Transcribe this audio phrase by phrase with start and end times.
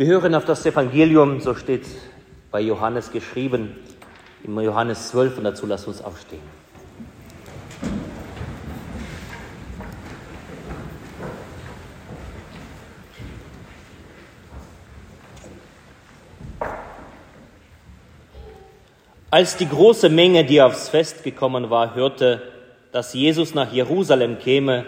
[0.00, 1.84] Wir hören auf das Evangelium, so steht
[2.50, 3.76] bei Johannes geschrieben,
[4.42, 6.40] in Johannes 12 und dazu lasst uns aufstehen.
[19.30, 22.40] Als die große Menge, die aufs Fest gekommen war, hörte,
[22.90, 24.86] dass Jesus nach Jerusalem käme,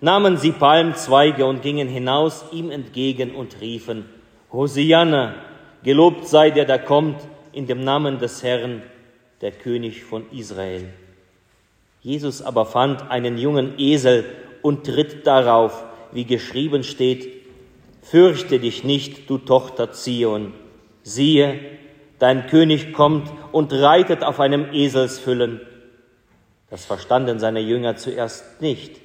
[0.00, 4.06] nahmen sie Palmzweige und gingen hinaus ihm entgegen und riefen,
[4.52, 5.34] Hosianna,
[5.82, 7.20] gelobt sei der, der kommt
[7.52, 8.82] in dem Namen des Herrn,
[9.40, 10.88] der König von Israel.
[12.02, 14.24] Jesus aber fand einen jungen Esel
[14.62, 17.40] und tritt darauf, wie geschrieben steht,
[18.02, 20.54] Fürchte dich nicht, du Tochter Zion,
[21.02, 21.60] siehe,
[22.18, 25.60] dein König kommt und reitet auf einem Eselsfüllen.
[26.70, 29.00] Das verstanden seine Jünger zuerst nicht.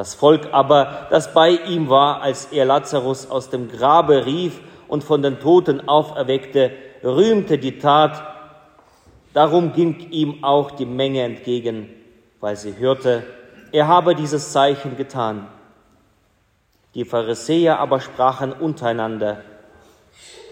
[0.00, 5.04] Das Volk aber, das bei ihm war, als er Lazarus aus dem Grabe rief und
[5.04, 6.70] von den Toten auferweckte,
[7.04, 8.22] rühmte die Tat.
[9.34, 11.90] Darum ging ihm auch die Menge entgegen,
[12.40, 13.24] weil sie hörte,
[13.72, 15.48] er habe dieses Zeichen getan.
[16.94, 19.44] Die Pharisäer aber sprachen untereinander,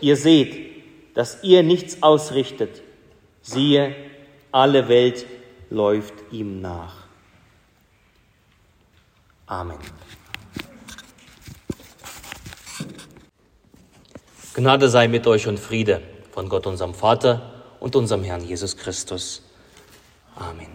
[0.02, 2.82] ihr seht, dass ihr nichts ausrichtet.
[3.41, 3.96] Siehe,
[4.52, 5.24] alle Welt
[5.70, 7.07] läuft ihm nach.
[9.48, 9.78] Amen.
[14.54, 19.42] Gnade sei mit euch und Friede von Gott, unserem Vater und unserem Herrn Jesus Christus.
[20.36, 20.66] Amen.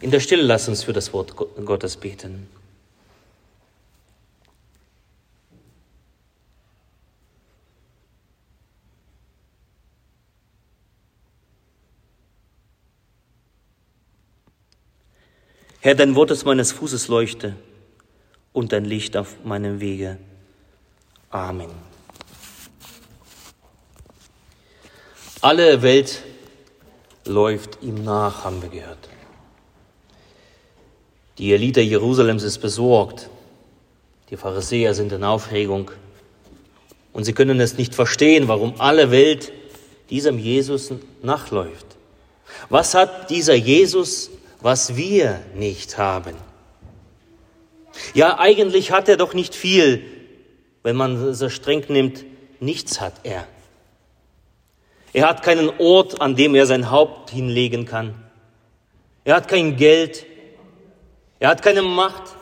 [0.00, 2.48] In der Stille lass uns für das Wort Gottes beten.
[15.80, 17.54] Herr, dein Wort ist meines Fußes Leuchte
[18.54, 20.16] und dein Licht auf meinem Wege.
[21.28, 21.68] Amen.
[25.42, 26.22] Alle Welt
[27.26, 29.10] läuft ihm nach, haben wir gehört.
[31.36, 33.28] Die Elite Jerusalems ist besorgt.
[34.30, 35.90] Die Pharisäer sind in Aufregung.
[37.12, 39.52] Und sie können es nicht verstehen, warum alle Welt
[40.08, 40.92] diesem Jesus
[41.22, 41.84] nachläuft.
[42.70, 44.30] Was hat dieser Jesus
[44.64, 46.34] was wir nicht haben.
[48.12, 50.04] Ja, eigentlich hat er doch nicht viel,
[50.82, 52.24] wenn man so streng nimmt,
[52.60, 53.46] nichts hat er.
[55.12, 58.14] Er hat keinen Ort, an dem er sein Haupt hinlegen kann.
[59.24, 60.26] Er hat kein Geld.
[61.38, 62.34] Er hat keine Macht.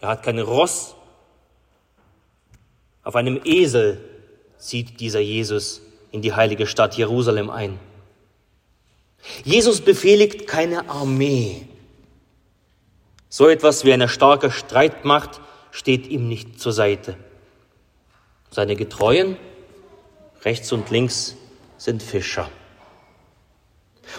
[0.00, 0.94] Er hat kein Ross.
[3.02, 4.00] Auf einem Esel
[4.56, 5.82] zieht dieser Jesus
[6.12, 7.78] in die heilige Stadt Jerusalem ein.
[9.44, 11.66] Jesus befehligt keine Armee.
[13.30, 17.16] So etwas wie eine starke Streitmacht steht ihm nicht zur Seite.
[18.50, 19.36] Seine Getreuen,
[20.44, 21.36] rechts und links,
[21.78, 22.50] sind Fischer.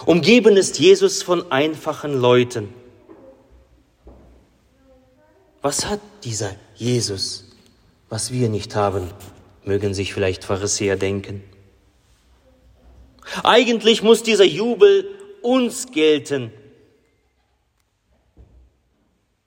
[0.05, 2.73] Umgeben ist Jesus von einfachen Leuten.
[5.61, 7.45] Was hat dieser Jesus,
[8.07, 9.11] was wir nicht haben,
[9.65, 11.43] mögen sich vielleicht Pharisäer denken.
[13.43, 15.05] Eigentlich muss dieser Jubel
[15.41, 16.51] uns gelten.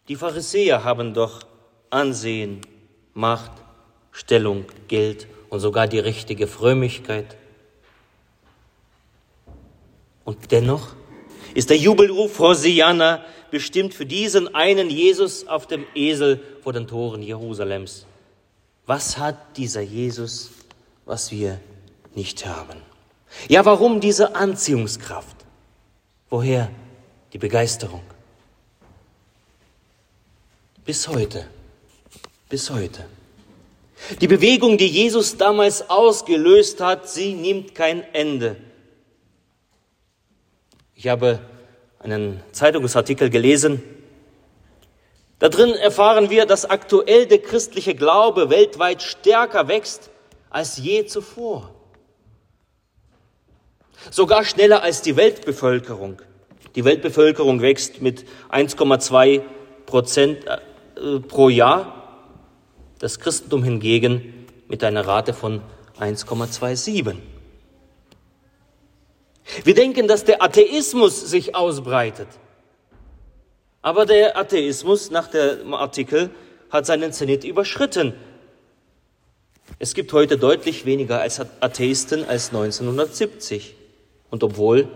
[0.08, 1.46] Die Pharisäer haben doch
[1.90, 2.60] Ansehen,
[3.14, 3.52] Macht,
[4.12, 7.36] Stellung, Geld und sogar die richtige Frömmigkeit.
[10.24, 10.88] Und dennoch
[11.54, 17.22] ist der Jubelruf Hosianna bestimmt für diesen einen Jesus auf dem Esel vor den Toren
[17.22, 18.06] Jerusalems.
[18.86, 20.50] Was hat dieser Jesus,
[21.06, 21.60] was wir
[22.14, 22.80] nicht haben?
[23.48, 25.36] Ja, warum diese Anziehungskraft?
[26.28, 26.70] Woher
[27.32, 28.02] die Begeisterung?
[30.84, 31.46] Bis heute,
[32.48, 33.06] bis heute.
[34.20, 38.56] Die Bewegung, die Jesus damals ausgelöst hat, sie nimmt kein Ende.
[40.94, 41.40] Ich habe
[41.98, 43.82] einen Zeitungsartikel gelesen.
[45.38, 50.10] Da drin erfahren wir, dass aktuell der christliche Glaube weltweit stärker wächst
[50.50, 51.74] als je zuvor
[54.10, 56.20] sogar schneller als die Weltbevölkerung.
[56.74, 59.42] Die Weltbevölkerung wächst mit 1,2
[59.86, 60.44] Prozent
[60.96, 62.30] äh, pro Jahr,
[62.98, 65.62] das Christentum hingegen mit einer Rate von
[66.00, 67.16] 1,27.
[69.62, 72.28] Wir denken, dass der Atheismus sich ausbreitet.
[73.82, 76.30] Aber der Atheismus nach dem Artikel
[76.70, 78.14] hat seinen Zenit überschritten.
[79.78, 83.74] Es gibt heute deutlich weniger als Atheisten als 1970.
[84.30, 84.88] Und obwohl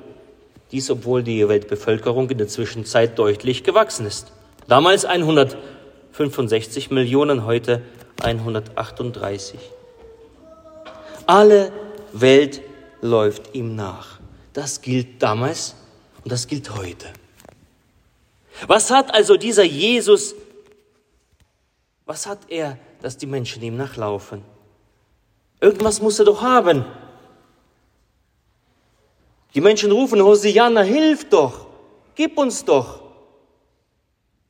[0.73, 4.33] dies, obwohl die Weltbevölkerung in der Zwischenzeit deutlich gewachsen ist.
[4.67, 5.05] Damals
[6.19, 7.81] 165 Millionen, heute
[8.21, 9.57] 138.
[11.27, 11.73] alle
[12.13, 12.61] Welt
[13.01, 14.19] läuft ihm nach.
[14.53, 15.77] Das gilt damals
[16.25, 17.07] und das gilt heute.
[18.67, 20.35] Was hat also dieser Jesus,
[22.05, 24.43] was hat er, dass die Menschen ihm nachlaufen?
[25.61, 26.85] Irgendwas muss er doch haben.
[29.55, 31.69] Die Menschen rufen, Hosianna, hilf doch,
[32.17, 33.08] gib uns doch.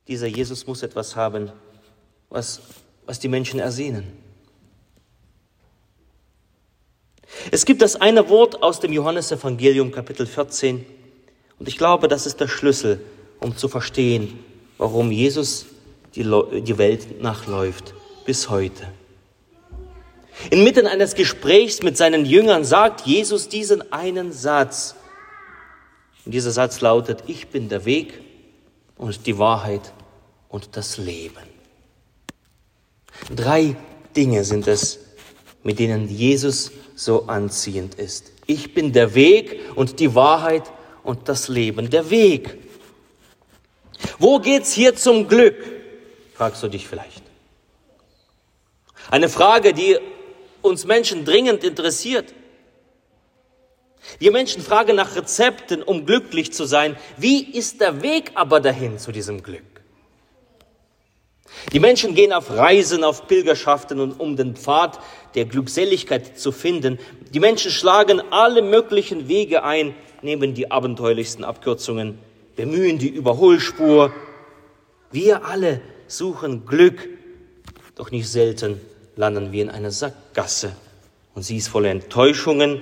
[0.09, 1.51] Dieser Jesus muss etwas haben,
[2.31, 2.61] was,
[3.05, 4.11] was die Menschen ersehnen.
[7.51, 10.83] Es gibt das eine Wort aus dem Johannesevangelium Kapitel 14
[11.59, 12.99] und ich glaube, das ist der Schlüssel,
[13.39, 14.39] um zu verstehen,
[14.79, 15.67] warum Jesus
[16.15, 17.93] die, die Welt nachläuft
[18.25, 18.91] bis heute.
[20.49, 24.95] Inmitten eines Gesprächs mit seinen Jüngern sagt Jesus diesen einen Satz.
[26.25, 28.19] Und dieser Satz lautet, ich bin der Weg
[28.97, 29.93] und die Wahrheit
[30.49, 31.47] und das Leben.
[33.33, 33.75] Drei
[34.15, 34.99] Dinge sind es,
[35.63, 38.31] mit denen Jesus so anziehend ist.
[38.45, 40.63] Ich bin der Weg und die Wahrheit
[41.03, 41.89] und das Leben.
[41.89, 42.57] Der Weg.
[44.17, 45.55] Wo geht's hier zum Glück?
[46.33, 47.23] Fragst du dich vielleicht.
[49.11, 49.97] Eine Frage, die
[50.61, 52.33] uns Menschen dringend interessiert.
[54.17, 56.97] Wir Menschen fragen nach Rezepten, um glücklich zu sein.
[57.17, 59.78] Wie ist der Weg aber dahin zu diesem Glück?
[61.71, 64.99] Die Menschen gehen auf Reisen, auf Pilgerschaften, um den Pfad
[65.35, 66.97] der Glückseligkeit zu finden.
[67.33, 72.17] Die Menschen schlagen alle möglichen Wege ein, nehmen die abenteuerlichsten Abkürzungen,
[72.55, 74.11] bemühen die Überholspur.
[75.11, 77.07] Wir alle suchen Glück,
[77.95, 78.81] doch nicht selten
[79.15, 80.75] landen wir in einer Sackgasse.
[81.35, 82.81] Und sie ist voller Enttäuschungen,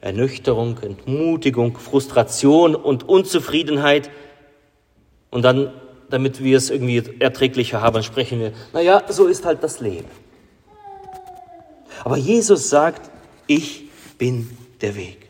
[0.00, 4.10] Ernüchterung, Entmutigung, Frustration und Unzufriedenheit.
[5.30, 5.72] Und dann,
[6.10, 10.08] damit wir es irgendwie erträglicher haben, sprechen wir, naja, so ist halt das Leben.
[12.04, 13.10] Aber Jesus sagt,
[13.46, 13.88] ich
[14.18, 14.50] bin
[14.80, 15.28] der Weg.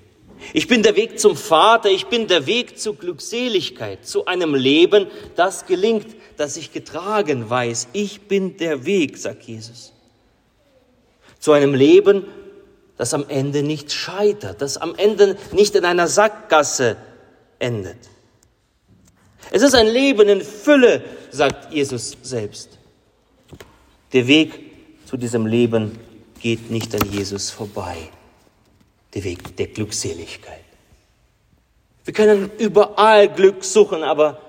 [0.52, 5.06] Ich bin der Weg zum Vater, ich bin der Weg zur Glückseligkeit, zu einem Leben,
[5.34, 7.88] das gelingt, das ich getragen weiß.
[7.92, 9.92] Ich bin der Weg, sagt Jesus
[11.38, 12.26] zu einem Leben,
[12.96, 16.96] das am Ende nicht scheitert, das am Ende nicht in einer Sackgasse
[17.58, 17.96] endet.
[19.50, 22.78] Es ist ein Leben in Fülle, sagt Jesus selbst.
[24.12, 25.98] Der Weg zu diesem Leben
[26.40, 27.96] geht nicht an Jesus vorbei.
[29.14, 30.64] Der Weg der Glückseligkeit.
[32.04, 34.40] Wir können überall Glück suchen, aber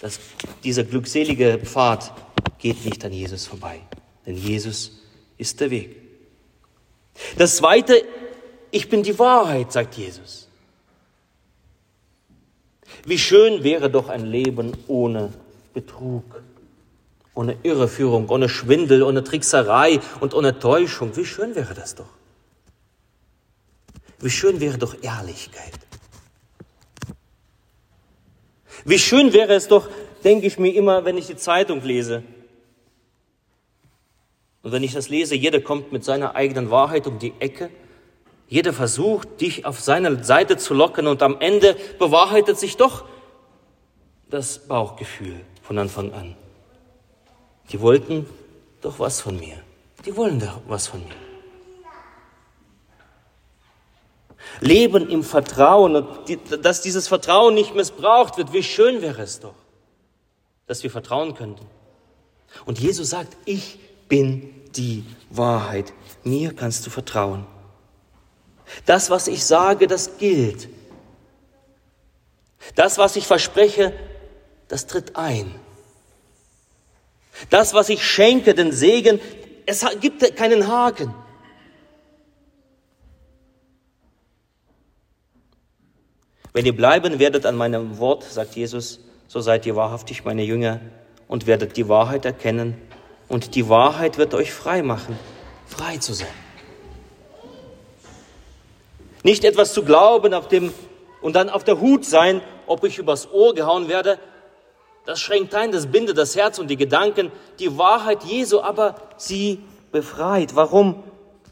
[0.00, 0.18] das,
[0.62, 2.12] dieser glückselige Pfad
[2.58, 3.80] geht nicht an Jesus vorbei.
[4.26, 4.92] Denn Jesus
[5.36, 5.96] ist der Weg.
[7.36, 8.04] Das zweite,
[8.70, 10.47] ich bin die Wahrheit, sagt Jesus.
[13.08, 15.32] Wie schön wäre doch ein Leben ohne
[15.72, 16.42] Betrug,
[17.34, 21.16] ohne Irreführung, ohne Schwindel, ohne Trickserei und ohne Täuschung.
[21.16, 22.10] Wie schön wäre das doch.
[24.20, 25.72] Wie schön wäre doch Ehrlichkeit.
[28.84, 29.88] Wie schön wäre es doch,
[30.22, 32.22] denke ich mir immer, wenn ich die Zeitung lese,
[34.62, 37.70] und wenn ich das lese, jeder kommt mit seiner eigenen Wahrheit um die Ecke.
[38.48, 43.04] Jeder versucht, dich auf seine Seite zu locken und am Ende bewahrheitet sich doch
[44.30, 46.34] das Bauchgefühl von Anfang an.
[47.70, 48.26] Die wollten
[48.80, 49.56] doch was von mir.
[50.06, 51.14] Die wollen doch was von mir.
[54.60, 58.52] Leben im Vertrauen und dass dieses Vertrauen nicht missbraucht wird.
[58.54, 59.54] Wie schön wäre es doch,
[60.66, 61.66] dass wir vertrauen könnten.
[62.64, 63.78] Und Jesus sagt, ich
[64.08, 65.92] bin die Wahrheit.
[66.24, 67.46] Mir kannst du vertrauen.
[68.86, 70.68] Das, was ich sage, das gilt.
[72.74, 73.92] Das, was ich verspreche,
[74.68, 75.54] das tritt ein.
[77.50, 79.20] Das, was ich schenke, den Segen,
[79.66, 81.14] es gibt keinen Haken.
[86.52, 90.80] Wenn ihr bleiben werdet an meinem Wort, sagt Jesus, so seid ihr wahrhaftig meine Jünger
[91.28, 92.76] und werdet die Wahrheit erkennen
[93.28, 95.18] und die Wahrheit wird euch frei machen,
[95.66, 96.47] frei zu sein.
[99.22, 100.72] Nicht etwas zu glauben auf dem,
[101.20, 104.18] und dann auf der Hut sein, ob ich übers Ohr gehauen werde,
[105.08, 107.32] das schränkt ein, das bindet das Herz und die Gedanken.
[107.58, 110.54] Die Wahrheit Jesu aber sie befreit.
[110.54, 111.02] Warum?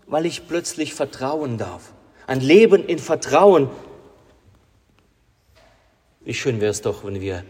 [0.07, 1.95] Weil ich plötzlich vertrauen darf.
[2.27, 3.71] Ein Leben in Vertrauen.
[6.21, 7.45] Wie schön wäre es doch, wenn wir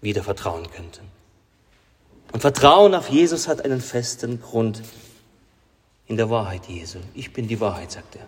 [0.00, 1.04] wieder vertrauen könnten.
[2.32, 4.82] Und Vertrauen auf Jesus hat einen festen Grund
[6.06, 7.00] in der Wahrheit Jesu.
[7.14, 8.26] Ich bin die Wahrheit, sagt er.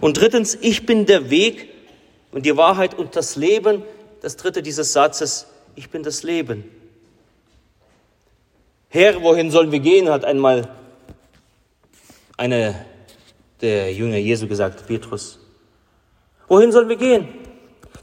[0.00, 1.68] Und drittens, ich bin der Weg
[2.32, 3.82] und die Wahrheit und das Leben.
[4.20, 6.64] Das dritte dieses Satzes, ich bin das Leben.
[8.88, 10.68] Herr, wohin sollen wir gehen, hat einmal
[12.36, 12.74] einer
[13.60, 15.38] der Jünger Jesu gesagt, Petrus,
[16.48, 17.28] wohin sollen wir gehen?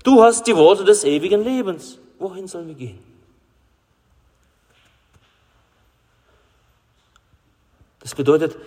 [0.03, 2.00] Du hast die Worte des ewigen Lebens.
[2.17, 3.00] Wohin sollen wir gehen?
[8.00, 8.57] Das bedeutet,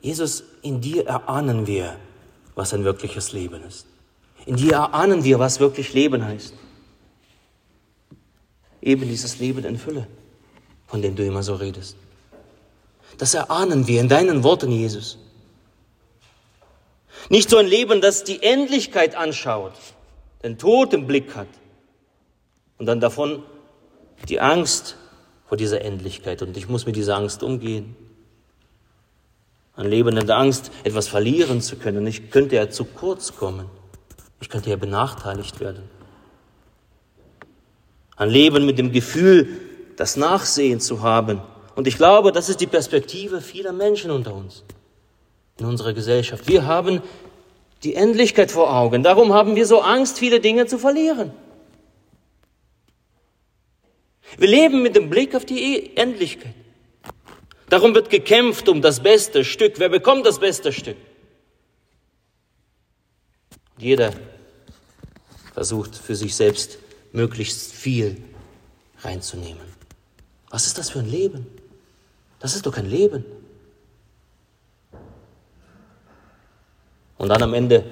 [0.00, 1.96] Jesus, in dir erahnen wir,
[2.54, 3.86] was ein wirkliches Leben ist.
[4.46, 6.54] In dir erahnen wir, was wirklich Leben heißt.
[8.82, 10.06] Eben dieses Leben in Fülle,
[10.86, 11.96] von dem du immer so redest.
[13.18, 15.18] Das erahnen wir in deinen Worten, Jesus.
[17.30, 19.72] Nicht so ein Leben, das die Endlichkeit anschaut,
[20.42, 21.48] den Tod im Blick hat
[22.78, 23.42] und dann davon
[24.28, 24.96] die Angst
[25.46, 27.96] vor dieser Endlichkeit und ich muss mit dieser Angst umgehen.
[29.76, 32.06] Ein Leben in der Angst, etwas verlieren zu können.
[32.06, 33.66] Ich könnte ja zu kurz kommen.
[34.40, 35.88] Ich könnte ja benachteiligt werden.
[38.16, 39.48] Ein Leben mit dem Gefühl,
[39.96, 41.40] das Nachsehen zu haben.
[41.74, 44.62] Und ich glaube, das ist die Perspektive vieler Menschen unter uns,
[45.58, 46.46] in unserer Gesellschaft.
[46.46, 47.02] Wir haben
[47.82, 49.02] die Endlichkeit vor Augen.
[49.02, 51.32] Darum haben wir so Angst, viele Dinge zu verlieren.
[54.38, 56.54] Wir leben mit dem Blick auf die Endlichkeit.
[57.74, 59.80] Darum wird gekämpft um das beste Stück.
[59.80, 60.96] Wer bekommt das beste Stück?
[63.78, 64.12] Jeder
[65.52, 66.78] versucht für sich selbst
[67.10, 68.22] möglichst viel
[69.00, 69.66] reinzunehmen.
[70.50, 71.48] Was ist das für ein Leben?
[72.38, 73.24] Das ist doch kein Leben.
[77.18, 77.84] Und dann am Ende,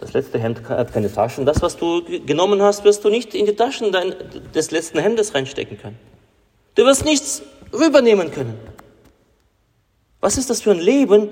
[0.00, 1.44] das letzte Hemd hat keine Taschen.
[1.44, 3.94] Das, was du genommen hast, wirst du nicht in die Taschen
[4.54, 5.98] des letzten Hemdes reinstecken können.
[6.74, 8.73] Du wirst nichts rübernehmen können.
[10.24, 11.28] Was ist das für ein Leben,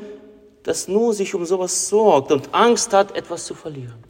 [0.64, 4.04] das nur sich um sowas sorgt und Angst hat, etwas zu verlieren?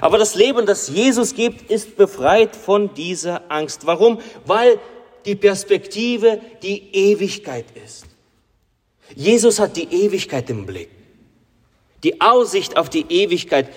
[0.00, 3.84] Aber das Leben, das Jesus gibt, ist befreit von dieser Angst.
[3.84, 4.20] Warum?
[4.46, 4.78] Weil
[5.24, 8.06] die Perspektive die Ewigkeit ist.
[9.16, 10.90] Jesus hat die Ewigkeit im Blick.
[12.04, 13.72] Die Aussicht auf die Ewigkeit.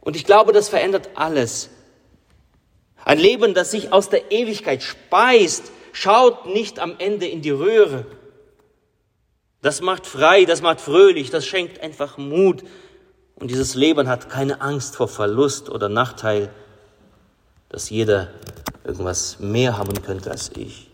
[0.00, 1.70] Und ich glaube, das verändert alles.
[3.04, 8.06] Ein Leben, das sich aus der Ewigkeit speist, schaut nicht am Ende in die Röhre,
[9.66, 12.62] das macht frei, das macht fröhlich, das schenkt einfach Mut.
[13.34, 16.50] Und dieses Leben hat keine Angst vor Verlust oder Nachteil,
[17.68, 18.30] dass jeder
[18.84, 20.88] irgendwas mehr haben könnte als ich.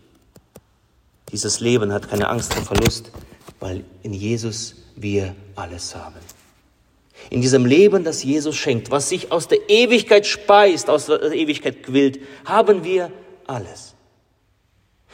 [1.31, 3.11] Dieses Leben hat keine Angst vor Verlust,
[3.59, 6.15] weil in Jesus wir alles haben.
[7.29, 11.83] In diesem Leben, das Jesus schenkt, was sich aus der Ewigkeit speist, aus der Ewigkeit
[11.83, 13.11] quillt, haben wir
[13.45, 13.93] alles.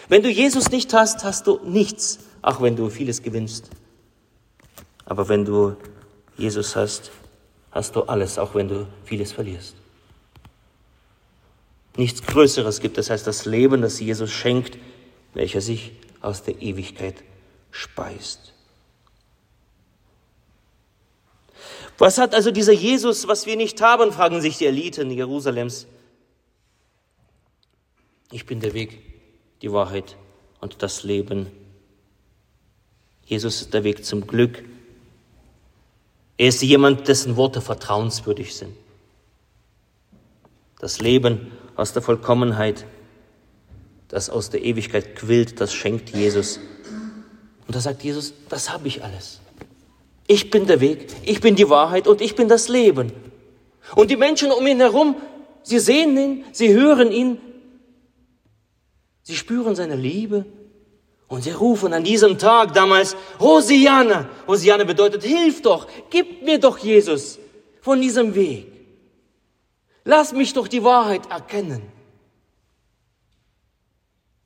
[0.08, 3.70] Wenn du Jesus nicht hast, hast du nichts auch wenn du vieles gewinnst.
[5.06, 5.76] Aber wenn du
[6.38, 7.12] Jesus hast,
[7.72, 9.76] hast du alles, auch wenn du vieles verlierst.
[11.98, 14.78] Nichts Größeres gibt es als das Leben, das Jesus schenkt,
[15.34, 15.92] welcher sich
[16.22, 17.24] aus der Ewigkeit
[17.72, 18.54] speist.
[21.98, 25.86] Was hat also dieser Jesus, was wir nicht haben, fragen sich die Eliten Jerusalems.
[28.32, 29.02] Ich bin der Weg,
[29.62, 30.16] die Wahrheit
[30.62, 31.48] und das Leben.
[33.30, 34.64] Jesus ist der Weg zum Glück.
[36.36, 38.74] Er ist jemand, dessen Worte vertrauenswürdig sind.
[40.80, 42.88] Das Leben aus der Vollkommenheit,
[44.08, 46.60] das aus der Ewigkeit quillt, das schenkt Jesus.
[47.68, 49.42] Und da sagt Jesus, das habe ich alles.
[50.26, 53.12] Ich bin der Weg, ich bin die Wahrheit und ich bin das Leben.
[53.96, 55.18] Und die Menschen um ihn herum,
[55.62, 57.38] sie sehen ihn, sie hören ihn,
[59.22, 60.46] sie spüren seine Liebe,
[61.30, 64.28] und sie rufen an diesem Tag damals, Hosianna.
[64.48, 67.38] Hosianna bedeutet, hilf doch, gib mir doch Jesus
[67.82, 68.68] von diesem Weg.
[70.04, 71.84] Lass mich doch die Wahrheit erkennen.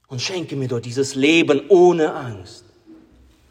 [0.08, 2.66] Und schenke mir doch dieses Leben ohne Angst.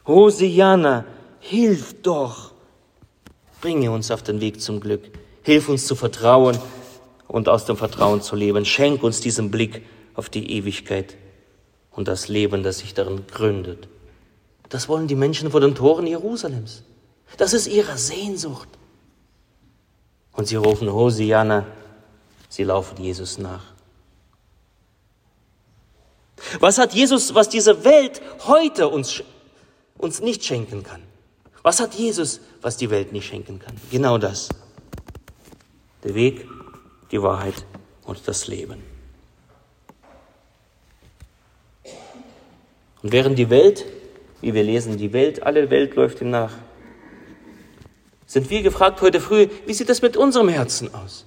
[0.06, 1.06] Hosianna,
[1.40, 2.52] hilf doch.
[3.62, 5.10] Bringe uns auf den Weg zum Glück.
[5.42, 6.58] Hilf uns zu vertrauen
[7.28, 8.66] und aus dem Vertrauen zu leben.
[8.66, 9.82] Schenk uns diesen Blick
[10.14, 11.16] auf die Ewigkeit
[11.92, 13.88] und das Leben, das sich darin gründet.
[14.68, 16.82] Das wollen die Menschen vor den Toren Jerusalems.
[17.36, 18.68] Das ist ihre Sehnsucht.
[20.32, 21.66] Und sie rufen Hosianna,
[22.48, 23.64] sie laufen Jesus nach.
[26.60, 29.22] Was hat Jesus, was diese Welt heute uns,
[29.98, 31.02] uns nicht schenken kann?
[31.62, 33.76] Was hat Jesus, was die Welt nicht schenken kann?
[33.90, 34.48] Genau das.
[36.02, 36.46] Der Weg,
[37.10, 37.64] die Wahrheit
[38.04, 38.91] und das Leben.
[43.02, 43.84] Und während die Welt,
[44.40, 46.52] wie wir lesen, die Welt, alle Welt läuft ihm nach,
[48.26, 51.26] sind wir gefragt heute früh, wie sieht es mit unserem Herzen aus?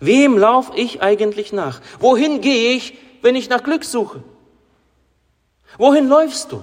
[0.00, 1.80] Wem laufe ich eigentlich nach?
[2.00, 4.22] Wohin gehe ich, wenn ich nach Glück suche?
[5.78, 6.62] Wohin läufst du?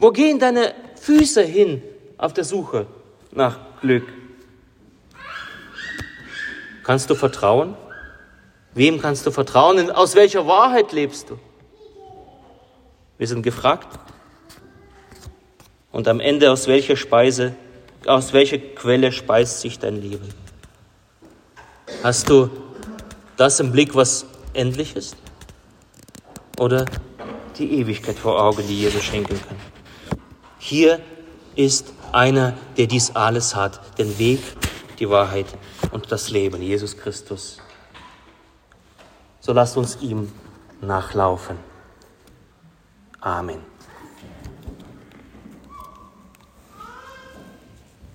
[0.00, 1.82] Wo gehen deine Füße hin
[2.18, 2.86] auf der Suche
[3.30, 4.06] nach Glück.
[6.82, 7.76] Kannst du vertrauen?
[8.74, 9.90] Wem kannst du vertrauen?
[9.90, 11.38] Aus welcher Wahrheit lebst du?
[13.18, 13.98] Wir sind gefragt.
[15.90, 17.54] Und am Ende, aus welcher Speise,
[18.06, 20.28] aus welcher Quelle speist sich dein Leben?
[22.02, 22.48] Hast du
[23.36, 25.16] das im Blick, was endlich ist?
[26.58, 26.86] Oder
[27.58, 29.56] die Ewigkeit vor Augen, die Jesus schenken kann?
[30.58, 31.00] Hier
[31.56, 34.40] ist einer, der dies alles hat, den Weg,
[35.00, 35.46] die Wahrheit
[35.90, 37.58] und das Leben, Jesus Christus.
[39.40, 40.32] So lasst uns ihm
[40.80, 41.67] nachlaufen.
[43.22, 43.77] Amen.